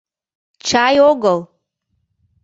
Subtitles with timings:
[0.67, 1.39] —Чай огыл...